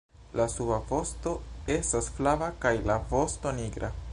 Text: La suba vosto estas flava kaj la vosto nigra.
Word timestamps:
La 0.39 0.45
suba 0.53 0.77
vosto 0.91 1.33
estas 1.75 2.09
flava 2.17 2.51
kaj 2.65 2.75
la 2.91 2.97
vosto 3.13 3.57
nigra. 3.63 3.97